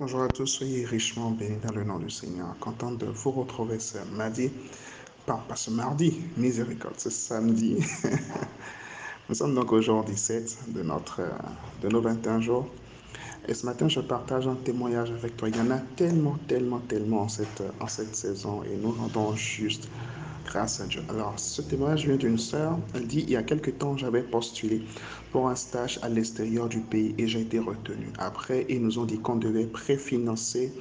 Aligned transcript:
Bonjour 0.00 0.22
à 0.22 0.28
tous, 0.28 0.46
soyez 0.46 0.84
richement 0.84 1.32
bénis 1.32 1.56
dans 1.56 1.72
le 1.72 1.82
nom 1.82 1.98
du 1.98 2.08
Seigneur. 2.08 2.56
Content 2.60 2.92
de 2.92 3.06
vous 3.06 3.32
retrouver 3.32 3.80
ce 3.80 3.98
mardi. 4.12 4.48
Pas, 5.26 5.44
pas 5.48 5.56
ce 5.56 5.72
mardi, 5.72 6.20
miséricorde, 6.36 6.94
c'est 6.98 7.10
samedi. 7.10 7.84
Nous 9.28 9.34
sommes 9.34 9.56
donc 9.56 9.72
au 9.72 9.80
jour 9.80 10.04
17 10.04 10.72
de, 10.72 10.82
notre, 10.84 11.22
de 11.82 11.88
nos 11.88 12.00
21 12.00 12.40
jours. 12.40 12.68
Et 13.48 13.54
ce 13.54 13.66
matin, 13.66 13.88
je 13.88 13.98
partage 13.98 14.46
un 14.46 14.54
témoignage 14.54 15.10
avec 15.10 15.36
toi. 15.36 15.48
Il 15.48 15.56
y 15.56 15.60
en 15.60 15.70
a 15.72 15.78
tellement, 15.96 16.38
tellement, 16.46 16.78
tellement 16.78 17.22
en 17.22 17.28
cette, 17.28 17.64
en 17.80 17.88
cette 17.88 18.14
saison 18.14 18.62
et 18.62 18.76
nous 18.76 18.92
rendons 18.92 19.34
juste 19.34 19.88
grâce 20.48 20.80
à 20.80 20.86
Dieu. 20.86 21.02
Alors, 21.10 21.34
ce 21.36 21.60
témoignage 21.60 22.06
vient 22.06 22.16
d'une 22.16 22.38
sœur. 22.38 22.78
Elle 22.94 23.06
dit, 23.06 23.20
il 23.20 23.30
y 23.30 23.36
a 23.36 23.42
quelque 23.42 23.70
temps, 23.70 23.96
j'avais 23.96 24.22
postulé 24.22 24.82
pour 25.30 25.48
un 25.48 25.54
stage 25.54 26.00
à 26.02 26.08
l'extérieur 26.08 26.68
du 26.68 26.80
pays 26.80 27.14
et 27.18 27.26
j'ai 27.28 27.42
été 27.42 27.58
retenu. 27.58 28.08
Après, 28.18 28.64
ils 28.68 28.82
nous 28.82 28.98
ont 28.98 29.04
dit 29.04 29.18
qu'on 29.18 29.36
devait 29.36 29.66
préfinancer 29.66 30.72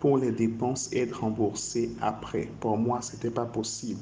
pour 0.00 0.16
les 0.16 0.32
dépenses 0.32 0.88
et 0.92 1.00
être 1.00 1.20
remboursé 1.20 1.90
après. 2.00 2.48
Pour 2.60 2.78
moi, 2.78 3.02
ce 3.02 3.12
n'était 3.12 3.30
pas 3.30 3.44
possible. 3.44 4.00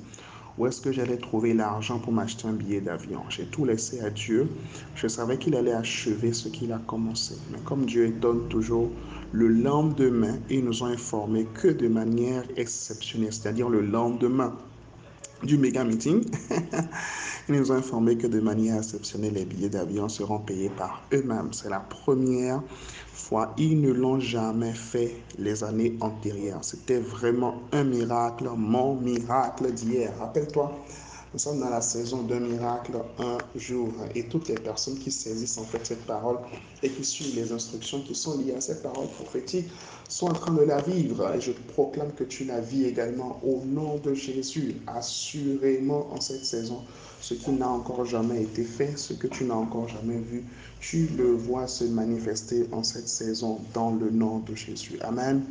Où 0.57 0.67
est-ce 0.67 0.81
que 0.81 0.91
j'allais 0.91 1.19
trouver 1.19 1.55
l'argent 1.55 1.99
pour 1.99 2.13
m'acheter 2.13 2.47
un 2.49 2.53
billet 2.53 2.81
d'avion? 2.81 3.23
J'ai 3.29 3.47
tout 3.47 3.65
laissé 3.65 4.01
à 4.01 4.11
Dieu. 4.11 4.49
Je 4.95 5.07
savais 5.07 5.39
qu'il 5.39 5.55
allait 5.55 5.73
achever 5.73 6.33
ce 6.33 6.49
qu'il 6.49 6.73
a 6.73 6.79
commencé. 6.79 7.35
Mais 7.53 7.59
comme 7.65 7.87
Dieu 7.87 8.11
donne 8.11 8.49
toujours 8.49 8.91
le 9.33 9.49
lendemain, 9.49 10.37
ils 10.51 10.65
nous 10.65 10.83
ont 10.83 10.87
informé 10.87 11.47
que 11.55 11.69
de 11.69 11.87
manière 11.87 12.45
exceptionnelle, 12.57 13.33
c'est-à-dire 13.33 13.69
le 13.69 13.83
lendemain 13.83 14.57
du 15.43 15.57
méga 15.59 15.85
meeting, 15.85 16.25
ils 17.49 17.55
nous 17.55 17.71
ont 17.71 17.77
informé 17.77 18.17
que 18.17 18.27
de 18.27 18.41
manière 18.41 18.79
exceptionnelle, 18.79 19.35
les 19.35 19.45
billets 19.45 19.69
d'avion 19.69 20.09
seront 20.09 20.41
payés 20.41 20.71
par 20.71 21.03
eux-mêmes. 21.13 21.53
C'est 21.53 21.71
la 21.71 21.81
première 21.81 22.63
fois. 23.13 23.55
Ils 23.59 23.81
ne 23.81 23.93
l'ont 23.93 24.21
jamais 24.21 24.73
fait 24.73 25.23
les 25.39 25.63
années 25.63 25.97
antérieures. 26.01 26.65
C'était 26.65 26.99
vraiment 26.99 27.63
un 27.73 27.85
miracle, 27.85 28.49
mon 28.57 28.97
miracle 28.97 29.73
d'hier. 29.73 30.13
Rappelle-toi, 30.19 30.73
nous 31.33 31.39
sommes 31.39 31.61
dans 31.61 31.69
la 31.69 31.83
saison 31.83 32.23
d'un 32.23 32.41
miracle 32.41 32.93
un 33.19 33.37
jour. 33.55 33.93
Et 34.15 34.25
toutes 34.25 34.49
les 34.49 34.55
personnes 34.55 34.99
qui 34.99 35.11
saisissent 35.11 35.59
en 35.59 35.65
fait 35.65 35.85
cette 35.85 36.07
parole 36.07 36.39
et 36.83 36.89
qui 36.89 37.05
suivent 37.05 37.37
les 37.37 37.53
instructions 37.53 38.01
qui 38.01 38.15
sont 38.15 38.39
liées 38.39 38.55
à 38.55 38.61
cette 38.63 38.83
parole 38.83 39.09
prophétique 39.09 39.67
sont 40.09 40.29
en 40.29 40.33
train 40.33 40.55
de 40.55 40.63
la 40.63 40.81
vivre. 40.81 41.31
Et 41.35 41.41
je 41.41 41.53
proclame 41.75 42.13
que 42.13 42.25
tu 42.25 42.45
la 42.45 42.61
vis 42.61 42.87
également 42.87 43.41
au 43.45 43.63
nom 43.67 43.99
de 43.99 44.15
Jésus. 44.15 44.77
Assurément 44.87 46.09
en 46.13 46.21
cette 46.21 46.47
saison, 46.47 46.83
ce 47.21 47.35
qui 47.35 47.51
n'a 47.51 47.69
encore 47.69 48.07
jamais 48.07 48.43
été 48.43 48.65
fait, 48.65 48.97
ce 48.97 49.13
que 49.13 49.27
tu 49.27 49.45
n'as 49.45 49.55
encore 49.55 49.89
jamais 49.89 50.19
vu, 50.19 50.45
tu 50.81 51.09
le 51.19 51.33
vois 51.33 51.67
se 51.67 51.85
manifester 51.85 52.67
en 52.73 52.83
cette 52.83 53.09
saison 53.09 53.61
dans 53.75 53.91
le 53.91 54.11
nom 54.11 54.39
de 54.39 54.55
Jésus. 54.55 54.99
Amen. 55.03 55.43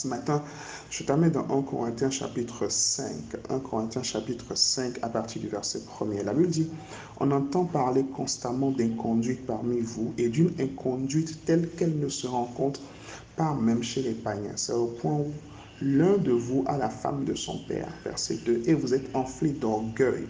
Ce 0.00 0.08
matin, 0.08 0.42
je 0.88 1.04
t'amène 1.04 1.32
dans 1.32 1.44
1 1.50 1.60
Corinthiens 1.60 2.08
chapitre 2.08 2.70
5. 2.70 3.12
1 3.50 3.58
Corinthiens 3.58 4.02
chapitre 4.02 4.54
5 4.54 4.98
à 5.02 5.10
partir 5.10 5.42
du 5.42 5.48
verset 5.48 5.80
1er. 5.80 6.24
La 6.24 6.32
Bible 6.32 6.48
dit, 6.48 6.70
on 7.18 7.30
entend 7.30 7.66
parler 7.66 8.06
constamment 8.16 8.70
d'inconduite 8.70 9.44
parmi 9.44 9.80
vous 9.80 10.14
et 10.16 10.30
d'une 10.30 10.54
inconduite 10.58 11.44
telle 11.44 11.68
qu'elle 11.68 11.98
ne 11.98 12.08
se 12.08 12.26
rencontre 12.26 12.80
pas 13.36 13.52
même 13.52 13.82
chez 13.82 14.00
les 14.00 14.14
païens. 14.14 14.56
C'est 14.56 14.72
au 14.72 14.86
point 14.86 15.16
où 15.16 15.32
l'un 15.82 16.16
de 16.16 16.32
vous 16.32 16.64
a 16.66 16.78
la 16.78 16.88
femme 16.88 17.26
de 17.26 17.34
son 17.34 17.58
père. 17.68 17.92
Verset 18.02 18.38
2. 18.46 18.62
Et 18.64 18.72
vous 18.72 18.94
êtes 18.94 19.14
enflé 19.14 19.50
d'orgueil 19.50 20.26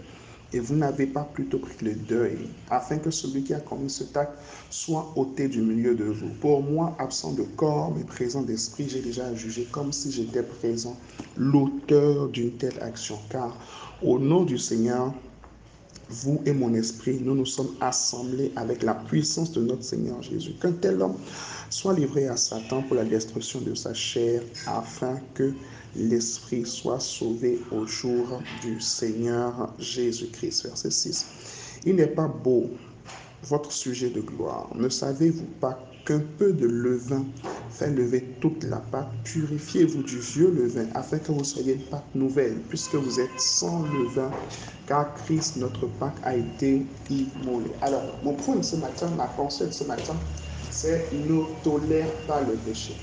et 0.53 0.61
vous 0.61 0.75
n'avez 0.75 1.07
pas 1.07 1.25
plutôt 1.25 1.59
pris 1.59 1.77
le 1.83 1.95
deuil, 1.95 2.49
afin 2.71 2.99
que 2.99 3.11
celui 3.11 3.43
qui 3.43 3.55
a 3.55 3.61
commis 3.61 3.91
ce 3.91 4.05
acte 4.17 4.39
soit 4.71 5.13
ôté 5.17 5.49
du 5.49 5.61
milieu 5.63 5.95
de 5.95 6.05
vous. 6.05 6.31
Pour 6.41 6.63
moi, 6.63 6.97
absent 6.99 7.33
de 7.33 7.43
corps, 7.43 7.93
mais 7.97 8.05
présent 8.05 8.43
d'esprit, 8.43 8.89
j'ai 8.89 9.01
déjà 9.01 9.35
jugé 9.35 9.67
comme 9.71 9.93
si 9.93 10.11
j'étais 10.11 10.43
présent 10.43 10.97
l'auteur 11.37 12.29
d'une 12.29 12.53
telle 12.53 12.81
action. 12.83 13.19
Car 13.31 13.57
au 14.03 14.19
nom 14.19 14.45
du 14.45 14.59
Seigneur, 14.59 15.13
vous 16.11 16.43
et 16.45 16.53
mon 16.53 16.75
esprit, 16.75 17.21
nous 17.23 17.35
nous 17.35 17.47
sommes 17.47 17.75
assemblés 17.81 18.53
avec 18.57 18.83
la 18.83 18.95
puissance 18.95 19.53
de 19.53 19.63
notre 19.63 19.85
Seigneur 19.85 20.21
Jésus. 20.23 20.55
Qu'un 20.61 20.73
tel 20.73 21.01
homme 21.01 21.17
soit 21.71 21.95
livré 21.95 22.27
à 22.27 22.37
Satan 22.37 22.83
pour 22.83 22.97
la 22.97 23.05
destruction 23.05 23.61
de 23.61 23.75
sa 23.75 23.95
chair, 23.95 24.43
afin 24.67 25.21
que 25.35 25.53
l'esprit 25.97 26.67
soit 26.67 27.01
sauvé 27.01 27.61
au 27.73 27.87
jour 27.87 28.43
du 28.63 28.81
Seigneur 28.81 29.73
Jésus-Christ. 29.79 30.65
Verset 30.65 30.91
6. 30.91 31.27
Il 31.87 31.97
n'est 31.97 32.07
pas 32.07 32.29
beau 32.29 32.71
votre 33.45 33.73
sujet 33.73 34.11
de 34.11 34.21
gloire. 34.21 34.69
Ne 34.75 34.89
savez-vous 34.89 35.49
pas 35.61 35.79
qu'un 36.05 36.23
peu 36.39 36.53
de 36.53 36.67
levain 36.67 37.25
fait 37.71 37.91
lever 37.91 38.23
toute 38.41 38.65
la 38.65 38.79
pâte 38.79 39.09
Purifiez-vous 39.25 40.03
du 40.03 40.19
vieux 40.19 40.51
levain 40.51 40.87
afin 40.95 41.19
que 41.19 41.33
vous 41.33 41.45
soyez 41.45 41.75
une 41.75 41.85
pâte 41.85 42.15
nouvelle, 42.15 42.61
puisque 42.69 42.95
vous 42.95 43.21
êtes 43.21 43.41
sans 43.41 43.83
levain, 43.83 44.31
car 44.87 45.15
Christ, 45.15 45.57
notre 45.57 45.87
Pâque, 45.87 46.19
a 46.25 46.37
été 46.37 46.87
immolé. 47.09 47.71
Alors, 47.81 48.19
mon 48.23 48.35
point 48.35 48.63
ce 48.63 48.77
matin, 48.77 49.09
ma 49.17 49.27
pensée 49.27 49.67
de 49.67 49.73
ce 49.73 49.85
matin, 49.85 50.17
c'est 50.71 51.13
ne 51.13 51.43
tolère 51.63 52.13
pas 52.27 52.41
le 52.43 52.55
péché 52.55 52.95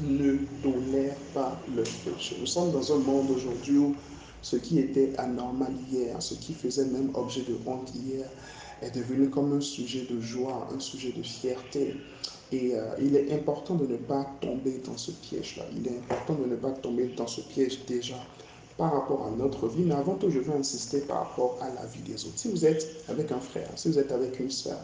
ne 0.00 0.36
tolère 0.62 1.16
pas 1.34 1.60
le 1.74 1.82
péché. 1.82 2.36
Nous 2.40 2.46
sommes 2.46 2.72
dans 2.72 2.92
un 2.92 2.98
monde 2.98 3.30
aujourd'hui 3.30 3.78
où 3.78 3.96
ce 4.42 4.56
qui 4.56 4.78
était 4.78 5.12
anormal 5.18 5.72
hier, 5.90 6.20
ce 6.22 6.34
qui 6.34 6.54
faisait 6.54 6.84
même 6.86 7.10
objet 7.14 7.42
de 7.42 7.56
honte 7.66 7.92
hier, 7.94 8.24
est 8.80 8.94
devenu 8.94 9.28
comme 9.28 9.52
un 9.52 9.60
sujet 9.60 10.06
de 10.08 10.20
joie, 10.20 10.68
un 10.74 10.78
sujet 10.78 11.12
de 11.12 11.22
fierté. 11.22 11.96
Et 12.52 12.74
euh, 12.74 12.84
il 13.00 13.14
est 13.14 13.32
important 13.32 13.74
de 13.74 13.86
ne 13.86 13.96
pas 13.96 14.26
tomber 14.40 14.80
dans 14.84 14.96
ce 14.96 15.10
piège-là. 15.10 15.64
Il 15.76 15.86
est 15.86 15.98
important 15.98 16.34
de 16.34 16.46
ne 16.46 16.56
pas 16.56 16.70
tomber 16.70 17.08
dans 17.16 17.26
ce 17.26 17.42
piège 17.42 17.80
déjà 17.86 18.16
par 18.78 18.92
rapport 18.92 19.26
à 19.26 19.30
notre 19.36 19.68
vie. 19.68 19.82
Mais 19.82 19.94
avant 19.94 20.14
tout, 20.14 20.30
je 20.30 20.38
veux 20.38 20.54
insister 20.54 21.00
par 21.00 21.28
rapport 21.28 21.58
à 21.60 21.68
la 21.68 21.84
vie 21.86 22.00
des 22.00 22.24
autres. 22.24 22.38
Si 22.38 22.48
vous 22.48 22.64
êtes 22.64 22.86
avec 23.08 23.32
un 23.32 23.40
frère, 23.40 23.68
si 23.76 23.88
vous 23.88 23.98
êtes 23.98 24.12
avec 24.12 24.40
une 24.40 24.50
soeur, 24.50 24.78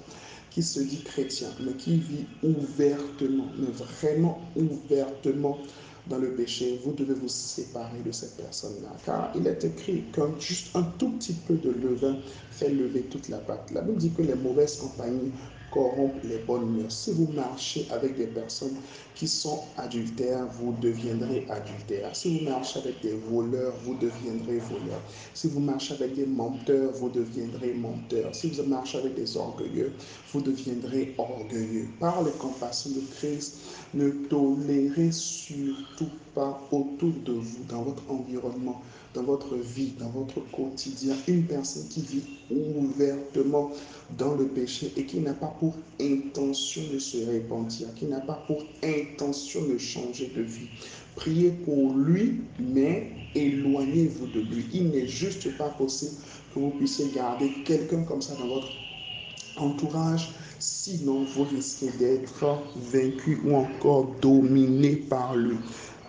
qui 0.51 0.63
se 0.63 0.81
dit 0.81 1.03
chrétien, 1.03 1.49
mais 1.65 1.73
qui 1.73 1.97
vit 1.97 2.27
ouvertement, 2.43 3.47
mais 3.59 3.73
vraiment 3.73 4.41
ouvertement 4.55 5.59
dans 6.07 6.19
le 6.19 6.33
péché, 6.35 6.79
vous 6.85 6.93
devez 6.93 7.15
vous 7.15 7.29
séparer 7.29 8.01
de 8.05 8.13
cette 8.13 8.37
personne-là. 8.37 8.91
Car 9.05 9.33
il 9.35 9.47
est 9.47 9.65
écrit 9.65 10.05
qu'un 10.13 10.31
juste 10.39 10.77
un 10.77 10.83
tout 10.99 11.11
petit 11.13 11.33
peu 11.33 11.55
de 11.55 11.71
levain 11.71 12.19
fait 12.51 12.69
lever 12.69 13.01
toute 13.03 13.29
la 13.31 13.39
pâte. 13.39 13.71
La 13.73 13.81
Bible 13.81 13.99
dit 13.99 14.11
que 14.11 14.23
les 14.23 14.35
mauvaises 14.35 14.77
compagnies 14.77 15.33
corrompre 15.75 16.25
les 16.25 16.39
bonnes 16.39 16.71
mœurs. 16.71 16.93
Si 16.93 17.13
vous 17.13 17.29
marchez 17.35 17.87
avec 17.91 18.17
des 18.17 18.29
personnes 18.29 18.77
qui 19.17 19.27
sont 19.27 19.61
adultères, 19.77 20.47
vous 20.59 20.73
deviendrez 20.81 21.47
adultères. 21.51 22.15
Si 22.15 22.39
vous 22.39 22.45
marchez 22.45 22.79
avec 22.79 23.01
des 23.03 23.15
voleurs, 23.29 23.75
vous 23.85 23.95
deviendrez 23.95 24.59
voleurs. 24.59 25.03
Si 25.35 25.49
vous 25.49 25.61
marchez 25.61 25.95
avec 25.95 26.15
des 26.15 26.27
menteurs, 26.27 26.93
vous 26.93 27.09
deviendrez 27.09 27.75
menteurs. 27.75 28.35
Si 28.35 28.51
vous 28.51 28.63
marchez 28.63 28.99
avec 28.99 29.15
des 29.17 29.37
orgueilleux, 29.37 29.93
vous 30.33 30.41
deviendrez 30.41 31.15
orgueilleux. 31.19 31.89
Par 31.99 32.23
les 32.23 32.33
compassions 32.33 32.91
de 32.91 33.03
Christ, 33.17 33.57
ne 33.95 34.11
tolérez 34.11 35.11
surtout 35.11 36.11
pas 36.35 36.61
autour 36.71 37.13
de 37.25 37.33
vous, 37.33 37.65
dans 37.69 37.83
votre 37.83 38.03
environnement, 38.09 38.81
dans 39.15 39.23
votre 39.23 39.55
vie, 39.57 39.93
dans 39.99 40.11
votre 40.11 40.41
quotidien, 40.51 41.15
une 41.29 41.45
personne 41.45 41.87
qui 41.89 42.03
vit 42.03 42.23
ouvertement 42.51 43.71
dans 44.19 44.35
le 44.35 44.47
péché 44.47 44.93
et 44.97 45.05
qui 45.05 45.21
n'a 45.21 45.33
pas 45.33 45.55
pour 45.61 45.75
intention 46.01 46.83
de 46.93 46.99
se 46.99 47.19
repentir, 47.19 47.89
qui 47.95 48.07
n'a 48.07 48.21
pas 48.21 48.43
pour 48.47 48.65
intention 48.83 49.67
de 49.67 49.79
changer 49.79 50.31
de 50.37 50.43
vie. 50.43 50.69
Priez 51.15 51.51
pour 51.51 51.95
lui, 51.95 52.43
mais 52.59 53.13
éloignez-vous 53.37 54.27
de 54.27 54.41
lui. 54.41 54.67
Il 54.73 54.91
n'est 54.91 55.07
juste 55.07 55.57
pas 55.57 55.69
possible 55.69 56.17
que 56.53 56.59
vous 56.59 56.71
puissiez 56.71 57.07
garder 57.15 57.51
quelqu'un 57.65 58.03
comme 58.03 58.21
ça 58.21 58.35
dans 58.35 58.49
votre 58.49 58.69
entourage, 59.57 60.31
sinon 60.59 61.25
vous 61.25 61.45
risquez 61.45 61.91
d'être 61.99 62.59
vaincu 62.77 63.41
ou 63.45 63.55
encore 63.55 64.09
dominé 64.21 64.97
par 64.97 65.37
lui. 65.37 65.57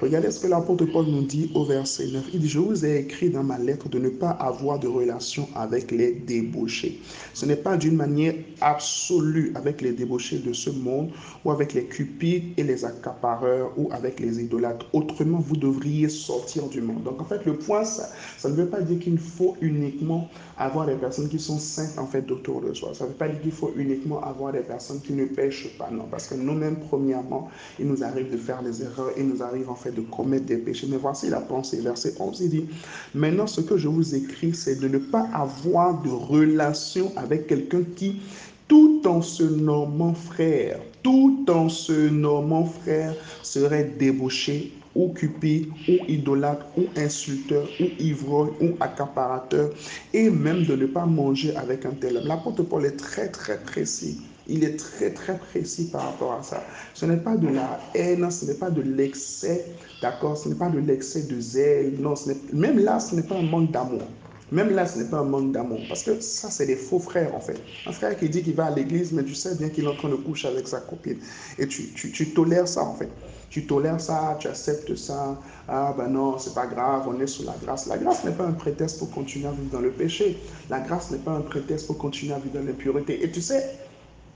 Regardez 0.05 0.29
ce 0.29 0.39
que 0.39 0.45
l'apôtre 0.45 0.85
Paul 0.85 1.07
nous 1.07 1.23
dit 1.23 1.49
au 1.55 1.65
verset 1.65 2.05
9. 2.05 2.25
Il 2.31 2.39
dit, 2.39 2.47
je 2.47 2.59
vous 2.59 2.85
ai 2.85 2.99
écrit 2.99 3.31
dans 3.31 3.43
ma 3.43 3.57
lettre 3.57 3.89
de 3.89 3.97
ne 3.97 4.09
pas 4.09 4.29
avoir 4.29 4.77
de 4.77 4.87
relation 4.87 5.49
avec 5.55 5.89
les 5.89 6.11
débauchés. 6.11 6.99
Ce 7.33 7.43
n'est 7.47 7.55
pas 7.55 7.75
d'une 7.75 7.95
manière 7.95 8.35
absolue 8.61 9.51
avec 9.55 9.81
les 9.81 9.93
débauchés 9.93 10.37
de 10.37 10.53
ce 10.53 10.69
monde 10.69 11.09
ou 11.43 11.49
avec 11.49 11.73
les 11.73 11.85
cupides 11.85 12.53
et 12.55 12.61
les 12.61 12.85
accapareurs 12.85 13.71
ou 13.77 13.89
avec 13.91 14.19
les 14.19 14.39
idolâtres. 14.39 14.85
Autrement, 14.93 15.39
vous 15.39 15.57
devriez 15.57 16.07
sortir 16.07 16.67
du 16.67 16.81
monde. 16.81 17.01
Donc 17.01 17.19
en 17.19 17.25
fait, 17.25 17.43
le 17.43 17.55
point, 17.55 17.83
ça, 17.83 18.07
ça 18.37 18.47
ne 18.47 18.53
veut 18.53 18.67
pas 18.67 18.81
dire 18.81 18.99
qu'il 18.99 19.17
faut 19.17 19.57
uniquement 19.59 20.29
avoir 20.59 20.85
des 20.85 20.95
personnes 20.95 21.29
qui 21.29 21.39
sont 21.39 21.57
saintes 21.57 21.97
en 21.97 22.05
fait 22.05 22.29
autour 22.29 22.61
de 22.61 22.73
soi. 22.75 22.93
Ça 22.93 23.05
ne 23.05 23.09
veut 23.09 23.15
pas 23.15 23.27
dire 23.27 23.41
qu'il 23.41 23.51
faut 23.51 23.73
uniquement 23.75 24.21
avoir 24.21 24.53
des 24.53 24.59
personnes 24.59 25.01
qui 25.01 25.13
ne 25.13 25.25
pêchent 25.25 25.75
pas. 25.79 25.89
Non, 25.91 26.05
parce 26.11 26.27
que 26.27 26.35
nous-mêmes, 26.35 26.77
premièrement, 26.89 27.49
il 27.79 27.87
nous 27.87 28.03
arrive 28.03 28.31
de 28.31 28.37
faire 28.37 28.61
des 28.61 28.83
erreurs, 28.83 29.09
il 29.17 29.27
nous 29.27 29.41
arrive 29.41 29.67
en 29.67 29.75
fait 29.75 29.94
de 29.95 30.01
commettre 30.01 30.45
des 30.45 30.57
péchés. 30.57 30.87
Mais 30.89 30.97
voici 30.97 31.29
la 31.29 31.41
pensée, 31.41 31.79
verset 31.81 32.15
11, 32.19 32.41
il 32.41 32.49
dit, 32.49 32.65
maintenant 33.13 33.47
ce 33.47 33.61
que 33.61 33.77
je 33.77 33.87
vous 33.87 34.15
écris, 34.15 34.53
c'est 34.53 34.79
de 34.79 34.87
ne 34.87 34.97
pas 34.97 35.27
avoir 35.33 36.01
de 36.01 36.09
relation 36.09 37.11
avec 37.15 37.47
quelqu'un 37.47 37.83
qui 37.95 38.21
tout 38.67 39.01
en 39.05 39.21
se 39.21 39.43
nommant 39.43 40.13
frère, 40.13 40.79
tout 41.03 41.45
en 41.49 41.69
se 41.69 42.09
nommant 42.09 42.65
frère, 42.65 43.13
serait 43.43 43.93
débauché, 43.99 44.73
occupé, 44.95 45.67
ou 45.87 46.03
idolâtre, 46.07 46.65
ou 46.77 46.85
insulteur, 46.95 47.67
ou 47.79 47.85
ivrogne, 47.99 48.51
ou 48.61 48.71
accaparateur, 48.79 49.71
et 50.13 50.29
même 50.29 50.63
de 50.65 50.75
ne 50.75 50.85
pas 50.85 51.05
manger 51.05 51.55
avec 51.55 51.85
un 51.85 51.91
tel 51.91 52.17
homme. 52.17 52.27
L'apôtre 52.27 52.63
Paul 52.63 52.85
est 52.85 52.97
très 52.97 53.29
très 53.29 53.59
précis. 53.59 54.21
Il 54.47 54.63
est 54.63 54.77
très 54.77 55.11
très 55.13 55.37
précis 55.37 55.89
par 55.91 56.03
rapport 56.03 56.33
à 56.33 56.43
ça. 56.43 56.63
Ce 56.93 57.05
n'est 57.05 57.17
pas 57.17 57.35
de 57.37 57.47
la 57.47 57.79
haine, 57.93 58.29
ce 58.29 58.45
n'est 58.45 58.53
pas 58.55 58.69
de 58.69 58.81
l'excès, 58.81 59.65
d'accord? 60.01 60.37
Ce 60.37 60.47
n'est 60.49 60.55
pas 60.55 60.69
de 60.69 60.79
l'excès 60.79 61.23
de 61.23 61.39
zèle, 61.39 61.95
non, 61.99 62.13
même 62.53 62.79
là, 62.79 62.99
ce 62.99 63.15
n'est 63.15 63.23
pas 63.23 63.35
un 63.35 63.41
manque 63.41 63.71
d'amour. 63.71 64.07
Même 64.51 64.69
là, 64.69 64.85
ce 64.85 64.99
n'est 64.99 65.09
pas 65.09 65.19
un 65.19 65.23
manque 65.23 65.51
d'amour. 65.51 65.87
Parce 65.87 66.03
que 66.03 66.19
ça, 66.21 66.51
c'est 66.51 66.67
des 66.67 66.75
faux 66.75 66.99
frères, 66.99 67.33
en 67.35 67.39
fait. 67.41 67.59
Un 67.87 67.91
frère 67.91 68.15
qui 68.15 68.29
dit 68.29 68.43
qu'il 68.43 68.55
va 68.55 68.65
à 68.65 68.71
l'église, 68.71 69.11
mais 69.11 69.23
tu 69.23 69.33
sais 69.33 69.55
bien 69.55 69.69
qu'il 69.69 69.85
est 69.85 69.87
en 69.87 69.95
train 69.95 70.09
de 70.09 70.15
coucher 70.15 70.47
avec 70.47 70.67
sa 70.67 70.81
copine. 70.81 71.19
Et 71.57 71.67
tu, 71.67 71.93
tu, 71.93 72.11
tu 72.11 72.33
tolères 72.33 72.67
ça, 72.67 72.83
en 72.83 72.93
fait. 72.93 73.11
Tu 73.49 73.65
tolères 73.67 74.01
ça, 74.01 74.37
tu 74.39 74.47
acceptes 74.47 74.95
ça. 74.95 75.41
Ah 75.67 75.93
ben 75.97 76.09
non, 76.09 76.37
c'est 76.37 76.53
pas 76.53 76.67
grave, 76.67 77.07
on 77.07 77.19
est 77.19 77.27
sous 77.27 77.43
la 77.43 77.55
grâce. 77.57 77.85
La 77.87 77.97
grâce 77.97 78.23
n'est 78.23 78.33
pas 78.35 78.45
un 78.45 78.53
prétexte 78.53 78.99
pour 78.99 79.11
continuer 79.11 79.47
à 79.47 79.51
vivre 79.51 79.69
dans 79.71 79.81
le 79.81 79.93
péché. 79.93 80.43
La 80.69 80.79
grâce 80.79 81.09
n'est 81.11 81.19
pas 81.19 81.31
un 81.31 81.41
prétexte 81.41 81.87
pour 81.87 81.97
continuer 81.97 82.33
à 82.33 82.39
vivre 82.39 82.55
dans 82.55 82.63
l'impureté. 82.65 83.23
Et 83.23 83.31
tu 83.31 83.41
sais, 83.41 83.63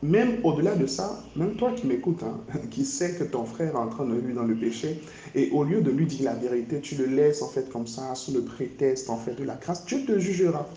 même 0.01 0.39
au-delà 0.43 0.75
de 0.75 0.85
ça, 0.85 1.23
même 1.35 1.55
toi 1.55 1.73
qui 1.73 1.87
m'écoutes, 1.87 2.23
hein, 2.23 2.39
qui 2.71 2.85
sais 2.85 3.15
que 3.15 3.23
ton 3.23 3.43
frère 3.45 3.73
est 3.73 3.77
en 3.77 3.87
train 3.87 4.05
de 4.05 4.15
vivre 4.15 4.35
dans 4.35 4.47
le 4.47 4.55
péché, 4.55 5.01
et 5.35 5.49
au 5.51 5.63
lieu 5.63 5.81
de 5.81 5.91
lui 5.91 6.05
dire 6.05 6.23
la 6.23 6.35
vérité, 6.35 6.79
tu 6.79 6.95
le 6.95 7.05
laisses 7.05 7.41
en 7.41 7.49
fait 7.49 7.69
comme 7.69 7.87
ça, 7.87 8.15
sous 8.15 8.31
le 8.31 8.41
prétexte 8.41 9.09
en 9.09 9.17
fait 9.17 9.35
de 9.35 9.43
la 9.43 9.55
grâce, 9.55 9.85
Dieu 9.85 10.05
te 10.05 10.17
jugera. 10.17 10.67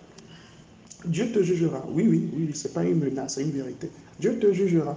Dieu 1.04 1.32
te 1.32 1.42
jugera. 1.42 1.84
Oui, 1.90 2.06
oui, 2.08 2.28
oui, 2.32 2.50
c'est 2.54 2.72
pas 2.72 2.84
une 2.84 2.98
menace, 2.98 3.34
c'est 3.34 3.42
une 3.42 3.50
vérité. 3.50 3.90
Dieu 4.20 4.38
te 4.38 4.52
jugera. 4.52 4.96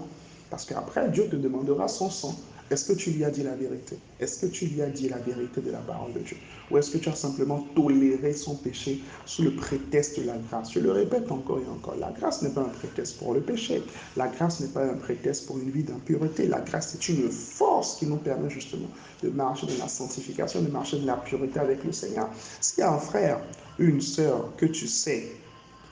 Parce 0.50 0.66
qu'après, 0.66 1.10
Dieu 1.10 1.27
te 1.27 1.36
demandera 1.36 1.88
son 1.88 2.10
sang. 2.10 2.36
Est-ce 2.72 2.92
que 2.92 2.94
tu 2.94 3.12
lui 3.12 3.24
as 3.24 3.30
dit 3.30 3.44
la 3.44 3.56
vérité? 3.56 3.98
Est-ce 4.20 4.44
que 4.44 4.52
tu 4.52 4.66
lui 4.66 4.82
as 4.82 4.90
dit 4.90 5.08
la 5.08 5.20
vérité 5.20 5.62
de 5.62 5.70
la 5.70 5.80
parole 5.80 6.14
de 6.14 6.20
Dieu? 6.20 6.38
Ou 6.72 6.78
est-ce 6.80 6.90
que 6.90 6.98
tu 6.98 7.10
as 7.10 7.16
simplement 7.16 7.60
toléré 7.76 8.34
son 8.34 8.56
péché 8.56 9.02
sous 9.28 9.44
le 9.44 9.52
prétexte 9.52 10.20
de 10.20 10.26
la 10.26 10.38
grâce? 10.38 10.74
Je 10.74 10.80
le 10.80 10.92
répète 10.92 11.32
encore 11.32 11.60
et 11.60 11.70
encore, 11.70 11.96
la 11.96 12.12
grâce 12.12 12.42
n'est 12.42 12.50
pas 12.50 12.62
un 12.62 12.70
prétexte 12.70 13.20
pour 13.20 13.36
le 13.36 13.42
péché. 13.42 13.84
La 14.18 14.28
grâce 14.30 14.62
n'est 14.62 14.70
pas 14.70 14.84
un 14.84 14.96
prétexte 14.96 15.46
pour 15.46 15.60
une 15.60 15.70
vie 15.70 15.84
d'impureté. 15.84 16.48
La 16.48 16.62
grâce 16.62 16.96
est 16.96 17.08
une 17.08 17.30
force 17.30 17.98
qui 17.98 18.08
nous 18.08 18.18
permet 18.18 18.50
justement 18.50 18.90
de 19.22 19.30
marcher 19.30 19.68
dans 19.68 19.84
la 19.84 19.88
sanctification, 19.88 20.64
de 20.64 20.70
marcher 20.70 20.98
dans 20.98 21.06
la 21.06 21.18
pureté 21.18 21.60
avec 21.60 21.84
le 21.84 21.92
Seigneur. 21.92 22.30
S'il 22.62 22.80
y 22.80 22.84
a 22.84 22.92
un 22.92 23.00
frère, 23.00 23.42
une 23.78 24.02
sœur 24.02 24.56
que 24.58 24.66
tu 24.66 24.88
sais 24.88 25.34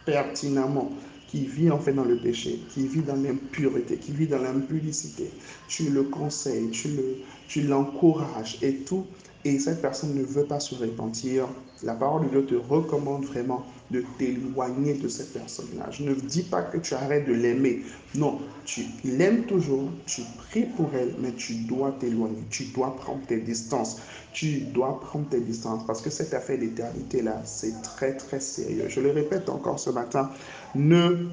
pertinemment 0.05 0.91
qui 1.33 1.47
vit 1.47 1.71
en 1.71 1.79
fait 1.79 1.93
dans 1.93 2.03
le 2.03 2.15
péché, 2.15 2.59
qui 2.69 2.87
vit 2.87 3.01
dans 3.01 3.15
l'impureté, 3.15 3.97
qui 3.97 4.11
vit 4.11 4.27
dans 4.27 4.37
l'impudicité, 4.37 5.31
tu 5.67 5.89
le 5.89 6.03
conseilles, 6.03 6.69
tu 6.69 6.89
le, 6.89 7.15
tu 7.47 7.63
l'encourages 7.63 8.59
et 8.61 8.75
tout, 8.75 9.07
et 9.45 9.59
cette 9.59 9.81
personne 9.81 10.15
ne 10.15 10.23
veut 10.23 10.45
pas 10.45 10.59
se 10.59 10.75
repentir, 10.75 11.47
la 11.83 11.93
parole 11.93 12.23
de 12.25 12.29
Dieu 12.29 12.45
te 12.45 12.55
recommande 12.55 13.25
vraiment 13.25 13.65
de 13.91 14.03
t'éloigner 14.17 14.93
de 14.93 15.07
cette 15.09 15.33
personne-là. 15.33 15.89
Je 15.91 16.03
ne 16.03 16.13
dis 16.13 16.43
pas 16.43 16.61
que 16.61 16.77
tu 16.77 16.93
arrêtes 16.93 17.27
de 17.27 17.33
l'aimer. 17.33 17.81
Non, 18.15 18.39
tu 18.65 18.85
l'aimes 19.03 19.43
toujours, 19.43 19.89
tu 20.05 20.21
pries 20.37 20.65
pour 20.77 20.89
elle, 20.93 21.13
mais 21.19 21.33
tu 21.33 21.55
dois 21.55 21.91
t'éloigner. 21.99 22.41
Tu 22.49 22.65
dois 22.65 22.95
prendre 22.95 23.25
tes 23.27 23.41
distances. 23.41 23.99
Tu 24.31 24.61
dois 24.61 24.99
prendre 25.01 25.27
tes 25.27 25.41
distances 25.41 25.85
parce 25.85 26.01
que 26.01 26.09
cette 26.09 26.33
affaire 26.33 26.57
d'éternité-là, 26.57 27.41
c'est 27.43 27.81
très, 27.81 28.15
très 28.15 28.39
sérieux. 28.39 28.85
Je 28.87 29.01
le 29.01 29.11
répète 29.11 29.49
encore 29.49 29.79
ce 29.79 29.89
matin, 29.89 30.31
ne 30.73 31.27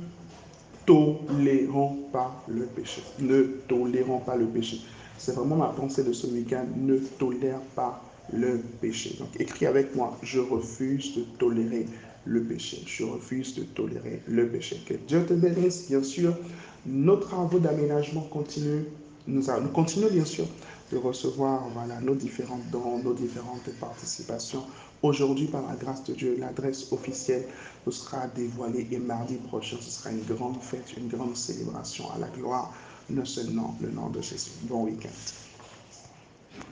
tolérons 0.84 1.96
pas 2.12 2.42
le 2.48 2.64
péché. 2.64 3.02
Ne 3.20 3.42
tolérons 3.68 4.18
pas 4.18 4.36
le 4.36 4.46
péché. 4.46 4.80
C'est 5.20 5.32
vraiment 5.32 5.56
ma 5.56 5.68
pensée 5.68 6.02
de 6.02 6.14
ce 6.14 6.26
week-end. 6.28 6.64
Ne 6.76 6.96
tolère 6.96 7.60
pas 7.76 8.02
le 8.32 8.58
péché. 8.80 9.16
Donc 9.18 9.28
écris 9.38 9.66
avec 9.66 9.94
moi, 9.94 10.16
je 10.22 10.40
refuse 10.40 11.14
de 11.14 11.22
tolérer 11.38 11.86
le 12.24 12.42
péché. 12.42 12.82
Je 12.86 13.04
refuse 13.04 13.54
de 13.54 13.64
tolérer 13.64 14.22
le 14.26 14.48
péché. 14.48 14.80
Que 14.86 14.94
Dieu 14.94 15.26
te 15.26 15.34
bénisse, 15.34 15.88
bien 15.88 16.02
sûr. 16.02 16.34
Nos 16.86 17.16
travaux 17.16 17.58
d'aménagement 17.58 18.22
continuent. 18.22 18.84
Nous, 19.26 19.42
nous 19.42 19.68
continuons 19.68 20.08
bien 20.10 20.24
sûr 20.24 20.46
de 20.90 20.96
recevoir 20.96 21.68
voilà, 21.74 22.00
nos 22.00 22.14
différentes 22.14 22.68
dons, 22.72 22.98
nos 23.04 23.12
différentes 23.12 23.68
participations. 23.78 24.62
Aujourd'hui, 25.02 25.46
par 25.46 25.66
la 25.68 25.76
grâce 25.76 26.02
de 26.04 26.14
Dieu, 26.14 26.36
l'adresse 26.38 26.90
officielle 26.92 27.44
nous 27.84 27.92
sera 27.92 28.26
dévoilée 28.28 28.88
et 28.90 28.98
mardi 28.98 29.34
prochain, 29.36 29.76
ce 29.80 29.90
sera 29.90 30.10
une 30.10 30.24
grande 30.24 30.60
fête, 30.62 30.96
une 30.96 31.08
grande 31.08 31.36
célébration 31.36 32.06
à 32.14 32.18
la 32.18 32.28
gloire 32.28 32.72
de 33.14 33.24
seul 33.24 33.50
nom, 33.50 33.74
le 33.80 33.90
nom 33.90 34.10
de 34.10 34.20
Jésus. 34.20 34.52
Bon 34.62 34.84
week-end. 34.84 35.49